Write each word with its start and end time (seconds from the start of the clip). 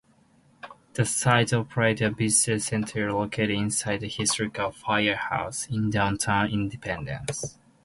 The 0.93 1.05
site 1.05 1.53
operates 1.53 2.01
a 2.01 2.09
visitor's 2.09 2.65
center, 2.65 3.13
located 3.13 3.51
inside 3.51 4.01
an 4.01 4.09
historic 4.09 4.57
firehouse, 4.73 5.67
in 5.67 5.91
downtown 5.91 6.49
Independence. 6.49 7.59